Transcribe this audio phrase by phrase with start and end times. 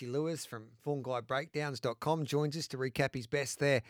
[0.00, 3.82] Mitchy Lewis from FormGuideBreakdowns.com joins us to recap his best there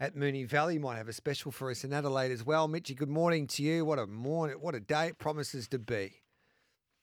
[0.00, 0.76] at Moonee Valley.
[0.76, 2.66] Might have a special for us in Adelaide as well.
[2.66, 3.84] Mitchy, good morning to you.
[3.84, 4.56] What a morning!
[4.60, 6.14] What a day it promises to be.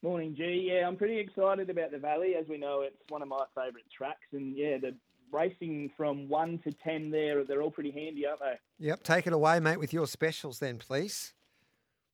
[0.02, 0.70] Morning, G.
[0.70, 2.34] Yeah, I'm pretty excited about the Valley.
[2.38, 4.94] As we know, it's one of my favourite tracks, and yeah, the
[5.32, 8.86] racing from one to ten there, they're all pretty handy, aren't they?
[8.88, 11.32] Yep, take it away, mate, with your specials then, please.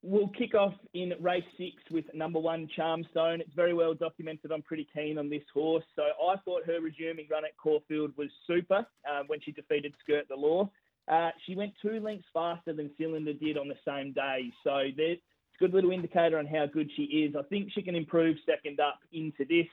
[0.02, 3.40] We'll kick off in race six with number one Charmstone.
[3.40, 4.52] It's very well documented.
[4.52, 5.84] I'm pretty keen on this horse.
[5.96, 10.26] So I thought her resuming run at Caulfield was super uh, when she defeated Skirt
[10.28, 10.70] the Law.
[11.08, 14.52] Uh, she went two lengths faster than Cylinder did on the same day.
[14.62, 15.22] So it's
[15.54, 17.34] a good little indicator on how good she is.
[17.36, 19.66] I think she can improve second up into this.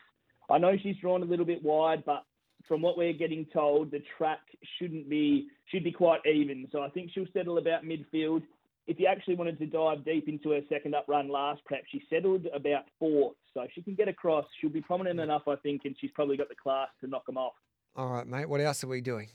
[0.50, 2.24] I know she's drawn a little bit wide, but
[2.68, 4.40] from what we're getting told, the track
[4.80, 6.68] shouldn't be should be quite even.
[6.72, 8.44] So I think she'll settle about midfield
[8.88, 12.02] if you actually wanted to dive deep into her second up run last prep, she
[12.10, 13.36] settled about fourth.
[13.54, 14.46] So she can get across.
[14.60, 17.38] She'll be prominent enough, I think, and she's probably got the class to knock them
[17.38, 17.54] off.
[17.96, 18.50] All right, mate.
[18.50, 19.30] What else are we doing?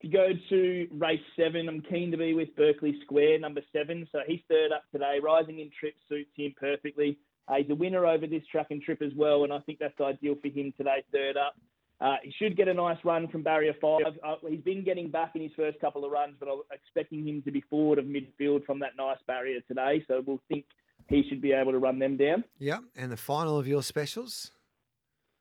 [0.00, 4.08] If you go to race seven, I'm keen to be with Berkeley Square, number seven.
[4.10, 5.18] So he's third up today.
[5.22, 7.18] Rising in trip suits him perfectly.
[7.46, 10.00] Uh, he's a winner over this track and trip as well, and I think that's
[10.00, 11.54] ideal for him today, third up.
[12.00, 14.02] Uh, he should get a nice run from barrier five.
[14.26, 17.42] Uh, he's been getting back in his first couple of runs, but I'm expecting him
[17.42, 20.04] to be forward of midfield from that nice barrier today.
[20.08, 20.64] So we'll think
[21.08, 22.44] he should be able to run them down.
[22.58, 24.50] Yeah, and the final of your specials.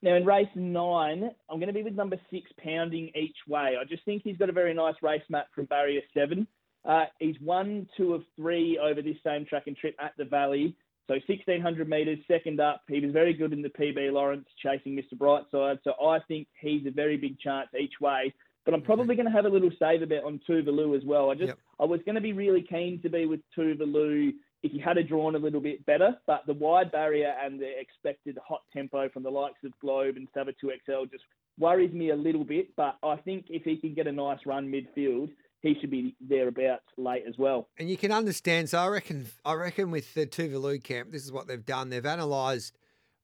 [0.02, 3.76] Now in race nine, I'm going to be with number six, pounding each way.
[3.80, 6.46] I just think he's got a very nice race map from barrier seven.
[6.86, 10.76] Uh, he's one, two of three over this same track and trip at the Valley.
[11.08, 12.82] So 1600 metres, second up.
[12.88, 15.18] He was very good in the PB Lawrence chasing Mr.
[15.18, 15.80] Brightside.
[15.84, 18.34] So I think he's a very big chance each way.
[18.66, 18.86] But I'm mm-hmm.
[18.86, 21.30] probably going to have a little saver bet on Tuvalu as well.
[21.30, 21.58] I just yep.
[21.80, 24.32] I was going to be really keen to be with Tuvalu
[24.64, 27.70] if he had a drawn a little bit better, but the wide barrier and the
[27.78, 31.26] expected hot tempo from the likes of Globe and Sava 2XL just
[31.60, 32.74] worries me a little bit.
[32.78, 35.32] But I think if he can get a nice run midfield,
[35.64, 37.70] he should be thereabouts late as well.
[37.80, 38.70] And you can understand.
[38.70, 41.90] So I reckon, I reckon with the Tuvalu camp, this is what they've done.
[41.90, 42.78] They've analysed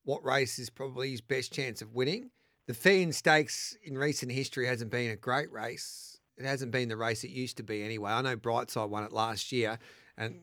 [0.06, 2.32] what race is probably his best chance of winning.
[2.66, 6.20] The Feehan Stakes in recent history hasn't been a great race.
[6.38, 8.12] It hasn't been the race it used to be anyway.
[8.12, 9.78] I know Brightside won it last year,
[10.18, 10.40] and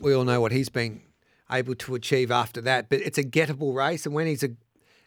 [0.00, 1.02] we all know what he's been
[1.50, 2.88] able to achieve after that.
[2.88, 4.50] But it's a gettable race, and when he's a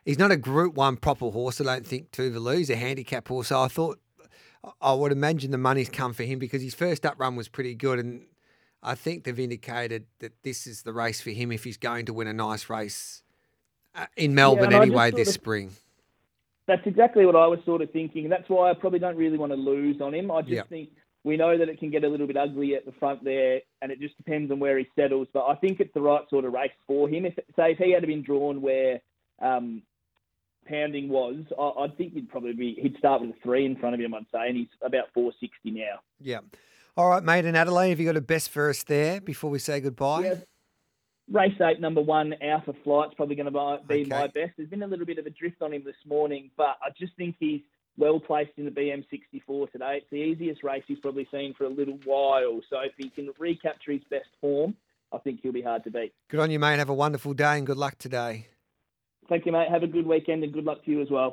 [0.03, 2.57] he's not a Group One proper horse, I don't think Tuvalu.
[2.57, 3.47] He's a handicap horse.
[3.47, 3.99] So I thought
[4.81, 7.75] I would imagine the money's come for him because his first up run was pretty
[7.75, 8.21] good, and
[8.81, 12.13] I think they've indicated that this is the race for him if he's going to
[12.13, 13.23] win a nice race
[13.95, 15.71] uh, in Melbourne yeah, anyway this of, spring.
[16.65, 18.29] That's exactly what I was sort of thinking.
[18.29, 20.31] That's why I probably don't really want to lose on him.
[20.31, 20.69] I just yep.
[20.69, 20.89] think
[21.25, 23.91] we know that it can get a little bit ugly at the front there, and
[23.91, 25.27] it just depends on where he settles.
[25.33, 27.25] But I think it's the right sort of race for him.
[27.25, 29.01] If say if he had been drawn where
[29.41, 29.81] um,
[30.65, 33.95] pounding was, I, I think he'd probably be he'd start with a three in front
[33.95, 34.13] of him.
[34.13, 35.99] I'd say, and he's about four sixty now.
[36.19, 36.39] Yeah.
[36.95, 37.45] All right, mate.
[37.45, 40.25] And Adelaide, have you got a best for us there before we say goodbye?
[40.25, 40.35] Yeah.
[41.31, 44.09] Race eight, number one, Alpha Flight's probably going to be okay.
[44.09, 44.51] my best.
[44.57, 47.15] There's been a little bit of a drift on him this morning, but I just
[47.15, 47.61] think he's
[47.97, 49.97] well placed in the BM64 today.
[49.97, 52.59] It's the easiest race he's probably seen for a little while.
[52.69, 54.75] So if he can recapture his best form,
[55.13, 56.13] I think he'll be hard to beat.
[56.29, 56.79] Good on you, mate.
[56.79, 58.47] Have a wonderful day and good luck today.
[59.29, 59.69] Thank you, mate.
[59.69, 61.31] Have a good weekend and good luck to you as well.